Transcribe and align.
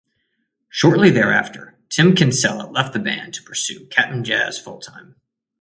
Shortly 0.71 1.11
thereafter, 1.11 1.77
Tim 1.89 2.15
Kinsella 2.15 2.71
left 2.71 2.93
the 2.93 2.97
band 2.97 3.35
to 3.35 3.43
pursue 3.43 3.85
Cap'n 3.91 4.23
Jazz 4.23 4.57
full-time. 4.57 5.15